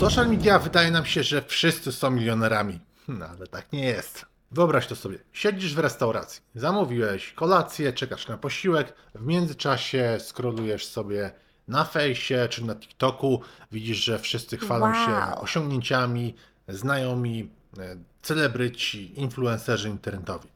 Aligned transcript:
social 0.00 0.28
media 0.28 0.58
wydaje 0.58 0.90
nam 0.90 1.04
się, 1.06 1.22
że 1.22 1.42
wszyscy 1.42 1.92
są 1.92 2.10
milionerami. 2.10 2.80
No, 3.08 3.26
ale 3.26 3.46
tak 3.46 3.72
nie 3.72 3.84
jest. 3.84 4.26
Wyobraź 4.50 4.86
to 4.86 4.96
sobie. 4.96 5.18
Siedzisz 5.32 5.74
w 5.74 5.78
restauracji, 5.78 6.42
zamówiłeś 6.54 7.32
kolację, 7.32 7.92
czekasz 7.92 8.28
na 8.28 8.38
posiłek, 8.38 8.94
w 9.14 9.26
międzyczasie 9.26 10.18
scrollujesz 10.20 10.86
sobie 10.86 11.30
na 11.68 11.84
fejsie 11.84 12.48
czy 12.50 12.64
na 12.64 12.74
TikToku, 12.74 13.40
widzisz, 13.72 14.04
że 14.04 14.18
wszyscy 14.18 14.56
chwalą 14.56 14.94
się 14.94 15.10
Wow. 15.12 15.42
osiągnięciami, 15.42 16.34
znajomi, 16.68 17.50
e, 17.78 17.96
celebryci, 18.22 19.20
influencerzy 19.20 19.88
internetowi. 19.88 20.48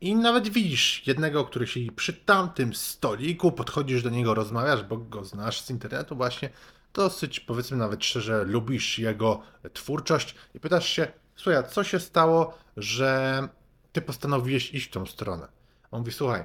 I 0.00 0.14
nawet 0.14 0.48
widzisz 0.48 1.02
jednego, 1.06 1.44
który 1.44 1.66
siedzi 1.66 1.92
przy 1.92 2.12
tamtym 2.12 2.74
stoliku, 2.74 3.52
podchodzisz 3.52 4.02
do 4.02 4.10
niego, 4.10 4.34
rozmawiasz, 4.34 4.82
bo 4.82 4.96
go 4.96 5.24
znasz 5.24 5.60
z 5.60 5.70
internetu 5.70 6.16
właśnie, 6.16 6.50
dosyć 6.92 7.40
powiedzmy 7.40 7.76
nawet 7.76 8.04
szczerze 8.04 8.44
lubisz 8.44 8.98
jego 8.98 9.42
twórczość 9.72 10.34
i 10.54 10.60
pytasz 10.60 10.88
się, 10.88 11.12
słuchaj, 11.36 11.62
co 11.70 11.84
się 11.84 12.00
stało, 12.00 12.58
że 12.76 13.48
ty 13.92 14.02
postanowiłeś 14.02 14.74
iść 14.74 14.86
w 14.86 14.90
tą 14.90 15.06
stronę? 15.06 15.48
On 15.90 16.00
mówi, 16.00 16.12
słuchaj, 16.12 16.44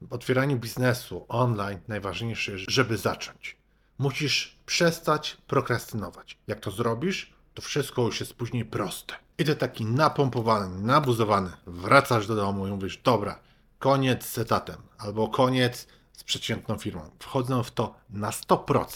w 0.00 0.12
otwieraniu 0.12 0.58
biznesu 0.58 1.26
online 1.28 1.80
najważniejsze, 1.88 2.52
żeby 2.58 2.96
zacząć. 2.96 3.56
Musisz 3.98 4.58
przestać 4.66 5.36
prokrastynować. 5.46 6.38
Jak 6.46 6.60
to 6.60 6.70
zrobisz, 6.70 7.32
to 7.54 7.62
wszystko 7.62 8.02
już 8.02 8.20
jest 8.20 8.34
później 8.34 8.64
proste. 8.64 9.14
I 9.38 9.44
ty 9.44 9.56
taki 9.56 9.84
napompowany, 9.84 10.82
nabuzowany, 10.82 11.50
wracasz 11.66 12.26
do 12.26 12.36
domu 12.36 12.66
i 12.66 12.70
mówisz, 12.70 12.96
dobra, 12.96 13.38
koniec 13.78 14.26
z 14.26 14.38
etatem, 14.38 14.76
albo 14.98 15.28
koniec 15.28 15.86
z 16.12 16.24
przeciętną 16.24 16.78
firmą. 16.78 17.10
Wchodzę 17.18 17.64
w 17.64 17.70
to 17.70 17.94
na 18.10 18.30
100%. 18.30 18.86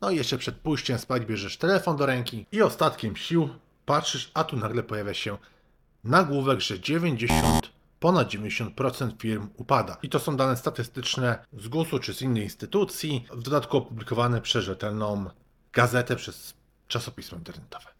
No 0.00 0.10
i 0.10 0.16
jeszcze 0.16 0.38
przed 0.38 0.56
pójściem 0.56 0.98
spać 0.98 1.24
bierzesz 1.24 1.56
telefon 1.56 1.96
do 1.96 2.06
ręki 2.06 2.46
i 2.52 2.62
ostatkiem 2.62 3.16
sił 3.16 3.48
patrzysz, 3.86 4.30
a 4.34 4.44
tu 4.44 4.56
nagle 4.56 4.82
pojawia 4.82 5.14
się 5.14 5.38
nagłówek, 6.04 6.60
że 6.60 6.80
90, 6.80 7.70
ponad 8.00 8.28
90% 8.28 9.10
firm 9.18 9.48
upada. 9.56 9.96
I 10.02 10.08
to 10.08 10.18
są 10.18 10.36
dane 10.36 10.56
statystyczne 10.56 11.44
z 11.52 11.68
GUS-u 11.68 11.98
czy 11.98 12.14
z 12.14 12.22
innej 12.22 12.42
instytucji, 12.42 13.26
w 13.32 13.42
dodatku 13.42 13.76
opublikowane 13.76 14.40
przez 14.40 14.64
rzetelną 14.64 15.30
gazetę, 15.72 16.16
przez 16.16 16.54
czasopismo 16.88 17.38
internetowe. 17.38 17.90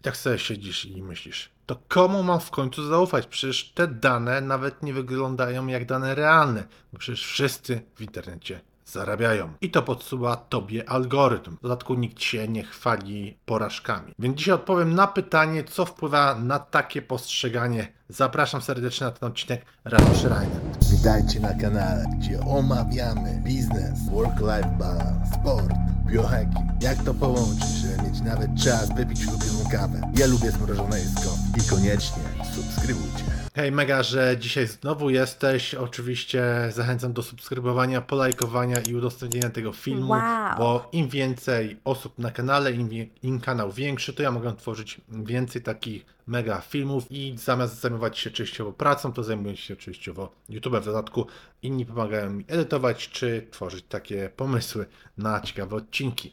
I 0.00 0.02
tak 0.02 0.16
sobie 0.16 0.38
siedzisz 0.38 0.84
i 0.84 1.02
myślisz, 1.02 1.50
to 1.66 1.76
komu 1.88 2.22
mam 2.22 2.40
w 2.40 2.50
końcu 2.50 2.88
zaufać? 2.88 3.26
Przecież 3.26 3.72
te 3.74 3.88
dane 3.88 4.40
nawet 4.40 4.82
nie 4.82 4.92
wyglądają 4.92 5.66
jak 5.66 5.86
dane 5.86 6.14
realne, 6.14 6.64
bo 6.92 6.98
przecież 6.98 7.26
wszyscy 7.26 7.82
w 7.94 8.00
internecie 8.00 8.60
zarabiają. 8.86 9.52
I 9.60 9.70
to 9.70 9.82
podsuwa 9.82 10.36
tobie 10.36 10.90
algorytm. 10.90 11.56
W 11.56 11.62
dodatku 11.62 11.94
nikt 11.94 12.22
się 12.22 12.48
nie 12.48 12.62
chwali 12.62 13.38
porażkami. 13.46 14.12
Więc 14.18 14.38
dzisiaj 14.38 14.54
odpowiem 14.54 14.94
na 14.94 15.06
pytanie, 15.06 15.64
co 15.64 15.84
wpływa 15.84 16.34
na 16.34 16.58
takie 16.58 17.02
postrzeganie. 17.02 17.92
Zapraszam 18.08 18.62
serdecznie 18.62 19.06
na 19.06 19.12
ten 19.12 19.28
odcinek 19.28 19.64
Rano 19.84 20.14
Szrajner. 20.14 20.60
Witajcie 20.90 21.40
na 21.40 21.54
kanale, 21.54 22.04
gdzie 22.18 22.40
omawiamy 22.40 23.42
biznes, 23.44 24.10
work-life 24.10 24.76
balance, 24.78 25.40
sport, 25.40 25.72
biohacking. 26.06 26.82
Jak 26.82 27.04
to 27.04 27.14
połączyć, 27.14 27.68
żeby 27.68 28.02
mieć 28.02 28.20
nawet 28.20 28.50
czas 28.64 28.94
wypić 28.96 29.26
ulubioną 29.26 29.70
kawę. 29.70 30.12
Ja 30.14 30.26
lubię 30.26 30.50
zmrożone 30.50 30.98
jedzko. 30.98 31.30
I 31.58 31.70
koniecznie 31.70 32.22
subskrybujcie. 32.54 33.41
Hej, 33.54 33.72
mega, 33.72 34.02
że 34.02 34.36
dzisiaj 34.38 34.66
znowu 34.66 35.10
jesteś. 35.10 35.74
Oczywiście 35.74 36.44
zachęcam 36.70 37.12
do 37.12 37.22
subskrybowania, 37.22 38.00
polajkowania 38.00 38.80
i 38.80 38.94
udostępnienia 38.94 39.50
tego 39.50 39.72
filmu, 39.72 40.10
Wow. 40.10 40.58
bo 40.58 40.88
im 40.92 41.08
więcej 41.08 41.76
osób 41.84 42.18
na 42.18 42.30
kanale, 42.30 42.72
im, 42.72 42.90
im 43.22 43.40
kanał 43.40 43.72
większy, 43.72 44.12
to 44.12 44.22
ja 44.22 44.30
mogę 44.30 44.56
tworzyć 44.56 45.00
więcej 45.08 45.62
takich 45.62 46.06
mega 46.26 46.60
filmów 46.60 47.04
i 47.10 47.34
zamiast 47.38 47.80
zajmować 47.80 48.18
się 48.18 48.30
częściowo 48.30 48.72
pracą, 48.72 49.12
to 49.12 49.22
zajmuję 49.24 49.56
się 49.56 49.76
częściowo 49.76 50.32
YouTube. 50.48 50.76
W 50.76 50.84
dodatku 50.84 51.26
inni 51.62 51.86
pomagają 51.86 52.30
mi 52.30 52.44
edytować 52.48 53.08
czy 53.08 53.46
tworzyć 53.50 53.84
takie 53.88 54.30
pomysły 54.36 54.86
na 55.18 55.40
ciekawe 55.40 55.76
odcinki. 55.76 56.32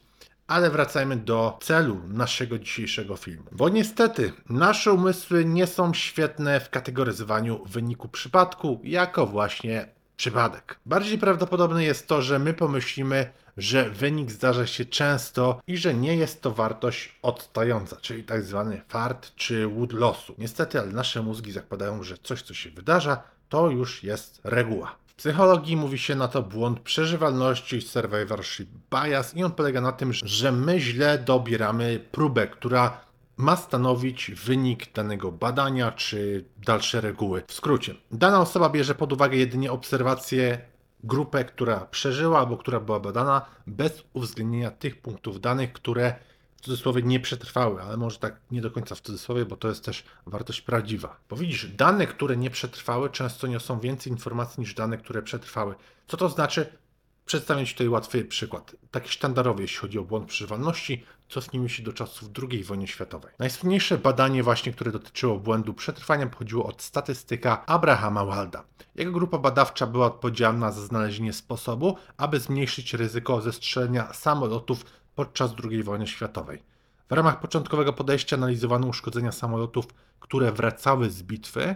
Ale 0.49 0.69
wracajmy 0.69 1.17
do 1.17 1.57
celu 1.61 2.01
naszego 2.07 2.59
dzisiejszego 2.59 3.15
filmu. 3.15 3.43
Bo 3.51 3.69
niestety 3.69 4.33
nasze 4.49 4.93
umysły 4.93 5.45
nie 5.45 5.67
są 5.67 5.93
świetne 5.93 6.59
w 6.59 6.69
kategoryzowaniu 6.69 7.65
wyniku 7.65 8.07
przypadku 8.07 8.79
jako 8.83 9.25
właśnie 9.25 9.87
przypadek. 10.17 10.79
Bardziej 10.85 11.17
prawdopodobne 11.17 11.83
jest 11.83 12.07
to, 12.07 12.21
że 12.21 12.39
my 12.39 12.53
pomyślimy, 12.53 13.31
że 13.57 13.89
wynik 13.89 14.31
zdarza 14.31 14.67
się 14.67 14.85
często 14.85 15.61
i 15.67 15.77
że 15.77 15.93
nie 15.93 16.15
jest 16.15 16.41
to 16.41 16.51
wartość 16.51 17.19
odstająca, 17.21 17.95
czyli 17.95 18.23
tak 18.23 18.43
zwany 18.43 18.81
fart 18.87 19.35
czy 19.35 19.67
łód 19.67 19.93
losu. 19.93 20.35
Niestety, 20.37 20.79
ale 20.79 20.91
nasze 20.91 21.21
mózgi 21.21 21.51
zakładają, 21.51 22.03
że 22.03 22.17
coś, 22.17 22.41
co 22.41 22.53
się 22.53 22.69
wydarza, 22.69 23.23
to 23.49 23.69
już 23.69 24.03
jest 24.03 24.41
reguła. 24.43 24.98
Psychologii 25.19 25.77
mówi 25.77 25.97
się 25.97 26.15
na 26.15 26.27
to 26.27 26.43
błąd 26.43 26.79
przeżywalności, 26.79 27.81
survivorship 27.81 28.69
bias 28.91 29.35
i 29.35 29.43
on 29.43 29.51
polega 29.51 29.81
na 29.81 29.91
tym, 29.91 30.13
że 30.13 30.51
my 30.51 30.79
źle 30.79 31.17
dobieramy 31.17 31.99
próbę, 32.11 32.47
która 32.47 33.01
ma 33.37 33.55
stanowić 33.55 34.31
wynik 34.31 34.93
danego 34.93 35.31
badania 35.31 35.91
czy 35.91 36.45
dalsze 36.65 37.01
reguły. 37.01 37.43
W 37.47 37.53
skrócie, 37.53 37.95
dana 38.11 38.41
osoba 38.41 38.69
bierze 38.69 38.95
pod 38.95 39.13
uwagę 39.13 39.37
jedynie 39.37 39.71
obserwację 39.71 40.59
grupę, 41.03 41.45
która 41.45 41.79
przeżyła 41.79 42.39
albo 42.39 42.57
która 42.57 42.79
była 42.79 42.99
badana, 42.99 43.45
bez 43.67 44.03
uwzględnienia 44.13 44.71
tych 44.71 45.01
punktów 45.01 45.41
danych, 45.41 45.73
które 45.73 46.15
w 46.59 46.61
cudzysłowie 46.61 47.01
nie 47.01 47.19
przetrwały, 47.19 47.81
ale 47.81 47.97
może 47.97 48.19
tak 48.19 48.39
nie 48.51 48.61
do 48.61 48.71
końca 48.71 48.95
w 48.95 49.01
cudzysłowie, 49.01 49.45
bo 49.45 49.57
to 49.57 49.67
jest 49.67 49.85
też 49.85 50.03
wartość 50.25 50.61
prawdziwa. 50.61 51.19
Bo 51.29 51.35
widzisz, 51.35 51.67
dane, 51.67 52.07
które 52.07 52.37
nie 52.37 52.49
przetrwały, 52.49 53.09
często 53.09 53.47
niosą 53.47 53.79
więcej 53.79 54.13
informacji 54.13 54.61
niż 54.61 54.73
dane, 54.73 54.97
które 54.97 55.21
przetrwały. 55.21 55.75
Co 56.07 56.17
to 56.17 56.29
znaczy? 56.29 56.77
Przedstawię 57.25 57.65
Ci 57.65 57.73
tutaj 57.73 57.89
łatwy 57.89 58.25
przykład. 58.25 58.75
Taki 58.91 59.09
sztandarowy, 59.09 59.61
jeśli 59.61 59.77
chodzi 59.77 59.99
o 59.99 60.03
błąd 60.03 60.27
przeżywalności, 60.27 61.05
cofnijmy 61.29 61.69
się 61.69 61.83
do 61.83 61.93
czasów 61.93 62.29
II 62.51 62.63
wojny 62.63 62.87
światowej. 62.87 63.31
Najsłynniejsze 63.39 63.97
badanie 63.97 64.43
właśnie, 64.43 64.71
które 64.71 64.91
dotyczyło 64.91 65.39
błędu 65.39 65.73
przetrwania, 65.73 66.27
pochodziło 66.27 66.65
od 66.65 66.81
statystyka 66.81 67.65
Abrahama 67.65 68.25
Walda. 68.25 68.63
Jego 68.95 69.11
grupa 69.11 69.37
badawcza 69.37 69.87
była 69.87 70.05
odpowiedzialna 70.05 70.71
za 70.71 70.81
znalezienie 70.81 71.33
sposobu, 71.33 71.97
aby 72.17 72.39
zmniejszyć 72.39 72.93
ryzyko 72.93 73.41
zestrzelenia 73.41 74.13
samolotów 74.13 74.85
podczas 75.19 75.51
II 75.63 75.83
wojny 75.83 76.07
światowej. 76.07 76.63
W 77.09 77.13
ramach 77.13 77.39
początkowego 77.39 77.93
podejścia 77.93 78.35
analizowano 78.35 78.87
uszkodzenia 78.87 79.31
samolotów, 79.31 79.85
które 80.19 80.51
wracały 80.51 81.09
z 81.09 81.23
bitwy 81.23 81.75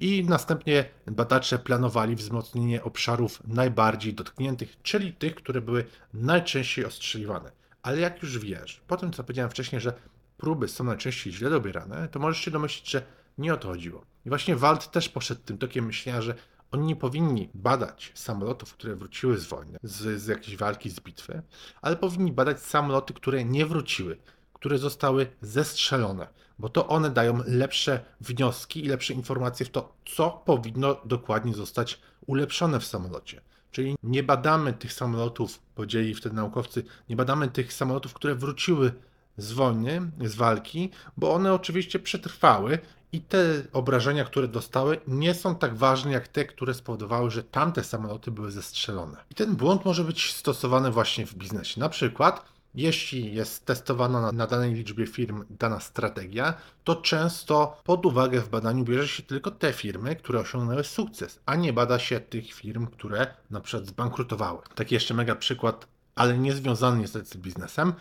i 0.00 0.24
następnie 0.24 0.84
badacze 1.06 1.58
planowali 1.58 2.16
wzmocnienie 2.16 2.82
obszarów 2.82 3.42
najbardziej 3.46 4.14
dotkniętych, 4.14 4.76
czyli 4.82 5.12
tych, 5.12 5.34
które 5.34 5.60
były 5.60 5.84
najczęściej 6.12 6.84
ostrzeliwane. 6.84 7.52
Ale 7.82 8.00
jak 8.00 8.22
już 8.22 8.38
wiesz, 8.38 8.80
po 8.86 8.96
tym 8.96 9.12
co 9.12 9.24
powiedziałem 9.24 9.50
wcześniej, 9.50 9.80
że 9.80 9.92
próby 10.36 10.68
są 10.68 10.84
najczęściej 10.84 11.32
źle 11.32 11.50
dobierane, 11.50 12.08
to 12.08 12.18
możesz 12.18 12.44
się 12.44 12.50
domyślić, 12.50 12.90
że 12.90 13.02
nie 13.38 13.54
o 13.54 13.56
to 13.56 13.68
chodziło. 13.68 14.04
I 14.26 14.28
właśnie 14.28 14.56
Wald 14.56 14.90
też 14.90 15.08
poszedł 15.08 15.40
tym 15.44 15.58
tokiem 15.58 15.86
myślenia, 15.86 16.22
że 16.22 16.34
oni 16.74 16.86
nie 16.86 16.96
powinni 16.96 17.48
badać 17.54 18.12
samolotów, 18.14 18.72
które 18.72 18.96
wróciły 18.96 19.38
z 19.38 19.46
wojny, 19.46 19.78
z, 19.82 20.22
z 20.22 20.26
jakiejś 20.26 20.56
walki, 20.56 20.90
z 20.90 21.00
bitwy, 21.00 21.42
ale 21.82 21.96
powinni 21.96 22.32
badać 22.32 22.60
samoloty, 22.60 23.14
które 23.14 23.44
nie 23.44 23.66
wróciły, 23.66 24.18
które 24.52 24.78
zostały 24.78 25.26
zestrzelone, 25.40 26.28
bo 26.58 26.68
to 26.68 26.88
one 26.88 27.10
dają 27.10 27.42
lepsze 27.46 28.04
wnioski 28.20 28.84
i 28.84 28.88
lepsze 28.88 29.14
informacje 29.14 29.66
w 29.66 29.70
to, 29.70 29.96
co 30.16 30.30
powinno 30.30 30.96
dokładnie 31.04 31.54
zostać 31.54 32.00
ulepszone 32.26 32.80
w 32.80 32.86
samolocie. 32.86 33.40
Czyli 33.70 33.96
nie 34.02 34.22
badamy 34.22 34.72
tych 34.72 34.92
samolotów, 34.92 35.58
powiedzieli 35.74 36.14
wtedy 36.14 36.36
naukowcy, 36.36 36.84
nie 37.08 37.16
badamy 37.16 37.48
tych 37.48 37.72
samolotów, 37.72 38.14
które 38.14 38.34
wróciły 38.34 38.92
z 39.36 39.52
wojny, 39.52 40.10
z 40.24 40.34
walki, 40.34 40.90
bo 41.16 41.34
one 41.34 41.54
oczywiście 41.54 41.98
przetrwały 41.98 42.78
i 43.14 43.20
te 43.20 43.62
obrażenia, 43.72 44.24
które 44.24 44.48
dostały, 44.48 45.00
nie 45.08 45.34
są 45.34 45.54
tak 45.54 45.76
ważne 45.76 46.12
jak 46.12 46.28
te, 46.28 46.44
które 46.44 46.74
spowodowały, 46.74 47.30
że 47.30 47.42
tamte 47.42 47.84
samoloty 47.84 48.30
były 48.30 48.50
zestrzelone. 48.50 49.16
I 49.30 49.34
ten 49.34 49.56
błąd 49.56 49.84
może 49.84 50.04
być 50.04 50.32
stosowany 50.32 50.90
właśnie 50.90 51.26
w 51.26 51.34
biznesie. 51.34 51.80
Na 51.80 51.88
przykład, 51.88 52.44
jeśli 52.74 53.34
jest 53.34 53.66
testowana 53.66 54.20
na, 54.20 54.32
na 54.32 54.46
danej 54.46 54.74
liczbie 54.74 55.06
firm 55.06 55.44
dana 55.50 55.80
strategia, 55.80 56.54
to 56.84 56.96
często 56.96 57.80
pod 57.84 58.06
uwagę 58.06 58.40
w 58.40 58.48
badaniu 58.48 58.84
bierze 58.84 59.08
się 59.08 59.22
tylko 59.22 59.50
te 59.50 59.72
firmy, 59.72 60.16
które 60.16 60.40
osiągnęły 60.40 60.84
sukces, 60.84 61.40
a 61.46 61.56
nie 61.56 61.72
bada 61.72 61.98
się 61.98 62.20
tych 62.20 62.52
firm, 62.52 62.86
które 62.86 63.26
na 63.50 63.60
przykład 63.60 63.88
zbankrutowały. 63.88 64.58
Taki 64.74 64.94
jeszcze 64.94 65.14
mega 65.14 65.34
przykład, 65.34 65.86
ale 66.14 66.38
nie 66.38 66.52
związany 66.52 66.98
niestety 66.98 67.26
z 67.26 67.36
biznesem, 67.36 67.92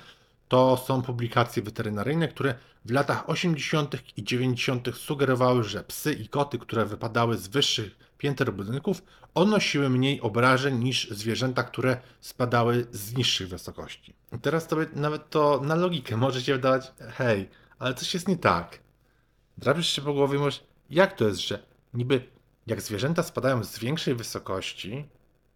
to 0.48 0.78
są 0.78 1.01
publikacje 1.01 1.63
weterynaryjne, 1.63 2.28
które 2.28 2.56
w 2.86 2.92
latach 2.92 3.30
80. 3.30 3.95
i 4.18 4.24
90. 4.24 4.95
sugerowały, 4.95 5.63
że 5.63 5.84
psy 5.84 6.13
i 6.13 6.30
koty, 6.30 6.60
które 6.60 6.86
wypadały 6.86 7.38
z 7.38 7.48
wyższych 7.48 7.98
pięter 8.18 8.54
budynków 8.54 9.01
odnosiły 9.34 9.90
mniej 9.90 10.22
obrażeń 10.22 10.84
niż 10.84 11.10
zwierzęta, 11.12 11.63
które 11.63 11.98
spadały 12.22 12.88
z 12.92 13.13
niższych 13.18 13.50
wysokości. 13.50 14.13
I 14.31 14.40
teraz 14.40 14.68
tobie 14.68 14.86
nawet 14.95 15.30
to 15.30 15.62
na 15.63 15.75
logikę 15.75 16.18
może 16.18 16.42
się 16.42 16.54
wydawać, 16.54 16.92
hej, 17.12 17.50
ale 17.80 17.94
coś 17.94 18.13
jest 18.13 18.28
nie 18.28 18.38
tak. 18.38 18.80
Drapiesz 19.57 19.90
się 19.90 20.01
po 20.01 20.13
głowie 20.13 20.40
i 20.90 20.95
jak 20.95 21.13
to 21.16 21.28
jest, 21.28 21.40
że 21.40 21.60
niby 21.94 22.28
jak 22.68 22.81
zwierzęta 22.81 23.24
spadają 23.24 23.63
z 23.63 23.80
większej 23.80 24.16
wysokości, 24.16 25.06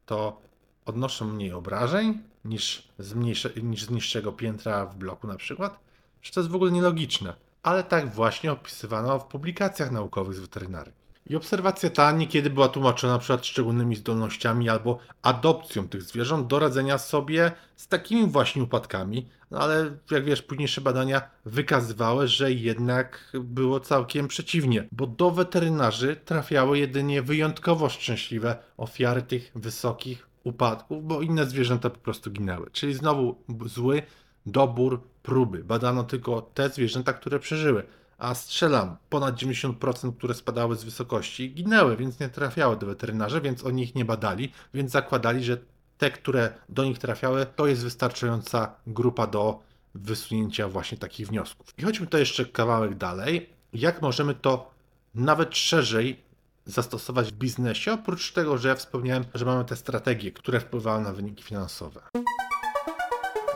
to 0.05 0.41
odnoszą 0.85 1.25
mniej 1.25 1.53
obrażeń 1.53 2.23
niż 2.47 2.87
z, 2.99 3.13
mniejsze, 3.13 3.49
niż 3.63 3.83
z 3.83 3.89
niższego 3.89 4.31
piętra 4.31 4.85
w 4.85 4.95
bloku 4.95 5.27
na 5.27 5.35
przykład? 5.35 5.79
Że 6.21 6.31
to 6.31 6.39
jest 6.39 6.49
w 6.49 6.55
ogóle 6.55 6.71
nielogiczne. 6.71 7.33
Ale 7.63 7.83
tak 7.83 8.13
właśnie 8.13 8.51
opisywano 8.51 9.19
w 9.19 9.25
publikacjach 9.25 9.91
naukowych 9.91 10.35
z 10.35 10.39
weterynarii. 10.39 10.93
I 11.29 11.35
obserwacja 11.35 11.89
ta 11.89 12.11
niekiedy 12.11 12.49
była 12.49 12.69
tłumaczona 12.69 13.13
na 13.13 13.19
przykład 13.19 13.45
szczególnymi 13.45 13.95
zdolnościami 13.95 14.69
albo 14.69 14.99
adopcją 15.21 15.87
tych 15.87 16.01
zwierząt 16.01 16.47
do 16.47 16.59
radzenia 16.59 16.97
sobie 16.97 17.51
z 17.75 17.87
takimi 17.87 18.27
właśnie 18.27 18.63
upadkami, 18.63 19.29
no 19.51 19.59
ale 19.59 19.97
jak 20.11 20.25
wiesz, 20.25 20.41
późniejsze 20.41 20.81
badania 20.81 21.21
wykazywały, 21.45 22.27
że 22.27 22.51
jednak 22.51 23.31
było 23.33 23.79
całkiem 23.79 24.27
przeciwnie, 24.27 24.87
bo 24.91 25.07
do 25.07 25.31
weterynarzy 25.31 26.15
trafiały 26.25 26.79
jedynie 26.79 27.21
wyjątkowo 27.21 27.89
szczęśliwe 27.89 28.57
ofiary 28.77 29.21
tych 29.21 29.51
wysokich 29.55 30.26
upadków, 30.47 31.07
bo 31.07 31.21
inne 31.21 31.45
zwierzęta 31.45 31.89
po 31.89 31.99
prostu 31.99 32.31
ginęły. 32.31 32.69
Czyli 32.71 32.93
znowu 32.93 33.35
zły 33.65 34.01
dobór 34.45 35.01
próby. 35.23 35.63
Badano 35.63 36.03
tylko 36.03 36.41
te 36.41 36.69
zwierzęta, 36.69 37.13
które 37.13 37.39
przeżyły. 37.39 37.83
A 38.17 38.35
strzelam, 38.35 38.97
ponad 39.09 39.35
90%, 39.35 40.13
które 40.17 40.33
spadały 40.33 40.75
z 40.75 40.83
wysokości, 40.83 41.53
ginęły, 41.53 41.97
więc 41.97 42.19
nie 42.19 42.29
trafiały 42.29 42.77
do 42.77 42.85
weterynarzy, 42.85 43.41
więc 43.41 43.65
oni 43.65 43.83
ich 43.83 43.95
nie 43.95 44.05
badali, 44.05 44.51
więc 44.73 44.91
zakładali, 44.91 45.43
że 45.43 45.57
te, 45.97 46.11
które 46.11 46.53
do 46.69 46.83
nich 46.83 46.99
trafiały, 46.99 47.45
to 47.55 47.67
jest 47.67 47.83
wystarczająca 47.83 48.75
grupa 48.87 49.27
do 49.27 49.59
wysunięcia 49.95 50.67
właśnie 50.67 50.97
takich 50.97 51.27
wniosków. 51.27 51.73
I 51.77 51.81
chodźmy 51.81 52.07
to 52.07 52.17
jeszcze 52.17 52.45
kawałek 52.45 52.95
dalej. 52.95 53.49
Jak 53.73 54.01
możemy 54.01 54.35
to 54.35 54.71
nawet 55.15 55.57
szerzej 55.57 56.26
zastosować 56.67 57.27
w 57.27 57.31
biznesie, 57.31 57.93
oprócz 57.93 58.31
tego, 58.31 58.57
że 58.57 58.67
ja 58.67 58.75
wspomniałem, 58.75 59.25
że 59.33 59.45
mamy 59.45 59.65
te 59.65 59.75
strategie, 59.75 60.31
które 60.31 60.59
wpływają 60.59 61.01
na 61.01 61.13
wyniki 61.13 61.43
finansowe. 61.43 62.01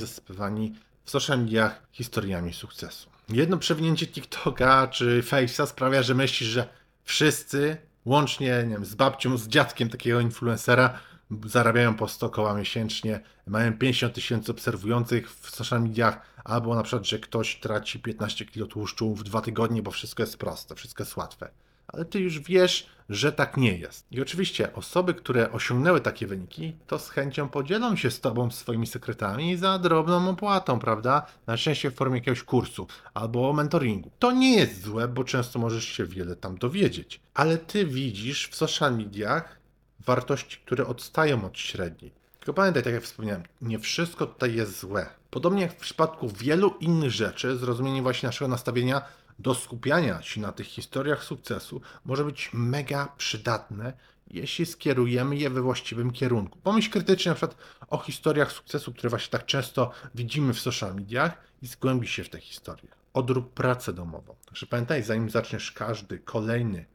zasypywani 0.00 0.74
w 1.04 1.10
social 1.10 1.38
mediach 1.38 1.82
historiami 1.92 2.52
sukcesu. 2.52 3.10
Jedno 3.28 3.58
przewinięcie 3.58 4.06
TikToka 4.06 4.88
czy 4.88 5.22
Face'a 5.22 5.66
sprawia, 5.66 6.02
że 6.02 6.14
myślisz, 6.14 6.48
że 6.48 6.68
wszyscy, 7.04 7.76
łącznie 8.04 8.64
nie 8.66 8.74
wiem, 8.74 8.84
z 8.84 8.94
babcią, 8.94 9.38
z 9.38 9.48
dziadkiem 9.48 9.88
takiego 9.88 10.20
influencera, 10.20 10.98
zarabiają 11.46 11.94
po 11.94 12.08
100 12.08 12.30
koła 12.30 12.54
miesięcznie, 12.54 13.20
mają 13.46 13.78
50 13.78 14.14
tysięcy 14.14 14.52
obserwujących 14.52 15.30
w 15.30 15.50
social 15.50 15.82
mediach, 15.82 16.20
albo 16.44 16.74
na 16.74 16.82
przykład, 16.82 17.06
że 17.06 17.18
ktoś 17.18 17.60
traci 17.60 18.00
15 18.00 18.44
kg 18.44 18.72
tłuszczu 18.72 19.14
w 19.14 19.24
dwa 19.24 19.40
tygodnie, 19.40 19.82
bo 19.82 19.90
wszystko 19.90 20.22
jest 20.22 20.36
proste, 20.36 20.74
wszystko 20.74 21.02
jest 21.02 21.16
łatwe 21.16 21.50
ale 21.88 22.04
ty 22.04 22.20
już 22.20 22.40
wiesz, 22.40 22.86
że 23.08 23.32
tak 23.32 23.56
nie 23.56 23.78
jest. 23.78 24.06
I 24.10 24.20
oczywiście 24.20 24.72
osoby, 24.72 25.14
które 25.14 25.52
osiągnęły 25.52 26.00
takie 26.00 26.26
wyniki, 26.26 26.76
to 26.86 26.98
z 26.98 27.10
chęcią 27.10 27.48
podzielą 27.48 27.96
się 27.96 28.10
z 28.10 28.20
tobą 28.20 28.50
swoimi 28.50 28.86
sekretami 28.86 29.56
za 29.56 29.78
drobną 29.78 30.28
opłatą, 30.30 30.78
prawda? 30.78 31.26
Najczęściej 31.46 31.90
w 31.90 31.94
formie 31.94 32.18
jakiegoś 32.18 32.42
kursu 32.42 32.86
albo 33.14 33.52
mentoringu. 33.52 34.10
To 34.18 34.32
nie 34.32 34.56
jest 34.56 34.82
złe, 34.82 35.08
bo 35.08 35.24
często 35.24 35.58
możesz 35.58 35.84
się 35.84 36.06
wiele 36.06 36.36
tam 36.36 36.58
dowiedzieć. 36.58 37.20
Ale 37.34 37.58
ty 37.58 37.86
widzisz 37.86 38.48
w 38.48 38.56
social 38.56 38.96
mediach 38.96 39.58
wartości, 40.06 40.58
które 40.64 40.86
odstają 40.86 41.44
od 41.44 41.58
średniej. 41.58 42.12
Tylko 42.38 42.54
pamiętaj, 42.54 42.82
tak 42.82 42.92
jak 42.92 43.02
wspomniałem, 43.02 43.42
nie 43.62 43.78
wszystko 43.78 44.26
tutaj 44.26 44.54
jest 44.54 44.80
złe. 44.80 45.06
Podobnie 45.30 45.62
jak 45.62 45.72
w 45.72 45.76
przypadku 45.76 46.28
wielu 46.28 46.74
innych 46.80 47.10
rzeczy, 47.10 47.56
zrozumienie 47.56 48.02
właśnie 48.02 48.26
naszego 48.26 48.48
nastawienia 48.48 49.02
do 49.38 49.54
skupiania 49.54 50.22
się 50.22 50.40
na 50.40 50.52
tych 50.52 50.66
historiach 50.66 51.24
sukcesu 51.24 51.80
może 52.04 52.24
być 52.24 52.50
mega 52.52 53.08
przydatne, 53.16 53.92
jeśli 54.30 54.66
skierujemy 54.66 55.36
je 55.36 55.50
we 55.50 55.62
właściwym 55.62 56.10
kierunku. 56.10 56.58
Pomyśl 56.62 56.90
krytycznie 56.90 57.30
na 57.30 57.34
przykład 57.34 57.56
o 57.88 57.98
historiach 57.98 58.52
sukcesu, 58.52 58.92
które 58.92 59.10
właśnie 59.10 59.30
tak 59.30 59.46
często 59.46 59.90
widzimy 60.14 60.54
w 60.54 60.60
social 60.60 60.94
mediach 60.94 61.38
i 61.62 61.66
zgłębi 61.66 62.08
się 62.08 62.24
w 62.24 62.28
te 62.28 62.40
historie. 62.40 62.88
Odrób 63.14 63.54
pracę 63.54 63.92
domową. 63.92 64.34
Także 64.46 64.66
pamiętaj, 64.66 65.02
zanim 65.02 65.30
zaczniesz 65.30 65.72
każdy 65.72 66.18
kolejny 66.18 66.86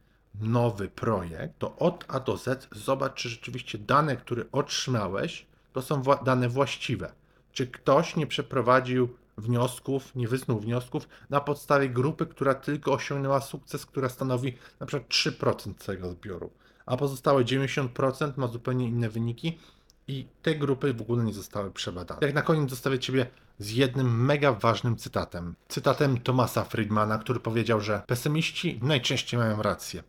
nowy 0.41 0.89
projekt, 0.89 1.59
to 1.59 1.75
od 1.75 2.05
A 2.07 2.19
do 2.19 2.37
Z 2.37 2.67
zobacz, 2.71 3.13
czy 3.13 3.29
rzeczywiście 3.29 3.77
dane, 3.77 4.17
które 4.17 4.43
otrzymałeś, 4.51 5.45
to 5.73 5.81
są 5.81 6.01
dane 6.25 6.49
właściwe. 6.49 7.13
Czy 7.51 7.67
ktoś 7.67 8.15
nie 8.15 8.27
przeprowadził 8.27 9.17
wniosków, 9.41 10.15
nie 10.15 10.27
wysnuł 10.27 10.59
wniosków 10.59 11.07
na 11.29 11.41
podstawie 11.41 11.89
grupy, 11.89 12.25
która 12.25 12.55
tylko 12.55 12.93
osiągnęła 12.93 13.41
sukces, 13.41 13.85
która 13.85 14.09
stanowi 14.09 14.57
na 14.79 14.85
przykład 14.85 15.09
3% 15.09 15.73
całego 15.77 16.09
zbioru, 16.09 16.51
a 16.85 16.97
pozostałe 16.97 17.43
90% 17.43 18.37
ma 18.37 18.47
zupełnie 18.47 18.87
inne 18.87 19.09
wyniki 19.09 19.59
i 20.07 20.27
te 20.41 20.55
grupy 20.55 20.93
w 20.93 21.01
ogóle 21.01 21.23
nie 21.23 21.33
zostały 21.33 21.71
przebadane. 21.71 22.19
Jak 22.21 22.35
na 22.35 22.41
koniec 22.41 22.69
zostawię 22.69 22.99
Ciebie 22.99 23.27
z 23.59 23.71
jednym 23.71 24.25
mega 24.25 24.53
ważnym 24.53 24.95
cytatem. 24.95 25.55
Cytatem 25.67 26.17
Thomasa 26.17 26.63
Friedmana, 26.63 27.17
który 27.17 27.39
powiedział, 27.39 27.81
że 27.81 28.01
pesymiści 28.07 28.79
najczęściej 28.81 29.39
mają 29.39 29.61
rację, 29.61 30.03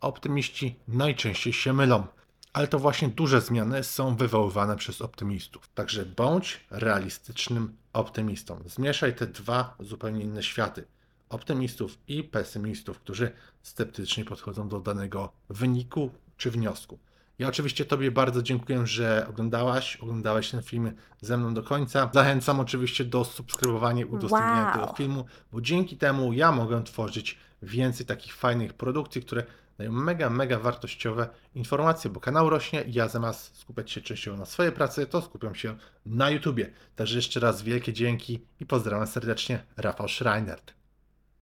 a 0.00 0.06
optymiści 0.06 0.76
najczęściej 0.88 1.52
się 1.52 1.72
mylą 1.72 2.06
ale 2.54 2.68
to 2.68 2.78
właśnie 2.78 3.08
duże 3.08 3.40
zmiany 3.40 3.84
są 3.84 4.16
wywoływane 4.16 4.76
przez 4.76 5.02
optymistów. 5.02 5.68
Także 5.74 6.06
bądź 6.06 6.60
realistycznym 6.70 7.76
optymistą. 7.92 8.62
Zmieszaj 8.66 9.14
te 9.14 9.26
dwa 9.26 9.74
zupełnie 9.80 10.24
inne 10.24 10.42
światy. 10.42 10.84
Optymistów 11.28 11.98
i 12.08 12.24
pesymistów, 12.24 12.98
którzy 12.98 13.32
sceptycznie 13.62 14.24
podchodzą 14.24 14.68
do 14.68 14.80
danego 14.80 15.32
wyniku 15.48 16.10
czy 16.36 16.50
wniosku. 16.50 16.98
Ja 17.38 17.48
oczywiście 17.48 17.84
Tobie 17.84 18.10
bardzo 18.10 18.42
dziękuję, 18.42 18.86
że 18.86 19.26
oglądałaś, 19.28 19.96
oglądałeś 19.96 20.50
ten 20.50 20.62
film 20.62 20.92
ze 21.20 21.36
mną 21.36 21.54
do 21.54 21.62
końca. 21.62 22.10
Zachęcam 22.14 22.60
oczywiście 22.60 23.04
do 23.04 23.24
subskrybowania 23.24 24.02
i 24.02 24.04
udostępniania 24.04 24.64
Wow. 24.64 24.74
tego 24.74 24.94
filmu, 24.96 25.24
bo 25.52 25.60
dzięki 25.60 25.96
temu 25.96 26.32
ja 26.32 26.52
mogę 26.52 26.84
tworzyć 26.84 27.38
więcej 27.62 28.06
takich 28.06 28.34
fajnych 28.34 28.74
produkcji, 28.74 29.22
które 29.22 29.44
dają 29.78 29.92
mega, 29.92 30.30
mega 30.30 30.58
wartościowe 30.58 31.28
informacje, 31.54 32.10
bo 32.10 32.20
kanał 32.20 32.50
rośnie 32.50 32.82
i 32.82 32.92
ja 32.92 33.08
zamiast 33.08 33.58
skupiać 33.58 33.90
się 33.90 34.00
częściowo 34.00 34.36
na 34.36 34.46
swojej 34.46 34.72
pracy, 34.72 35.06
to 35.06 35.22
skupiam 35.22 35.54
się 35.54 35.76
na 36.06 36.30
YouTubie. 36.30 36.70
Także 36.96 37.16
jeszcze 37.16 37.40
raz 37.40 37.62
wielkie 37.62 37.92
dzięki 37.92 38.46
i 38.60 38.66
pozdrawiam 38.66 39.06
serdecznie, 39.06 39.64
Rafał 39.76 40.08
Schreinert. 40.08 40.83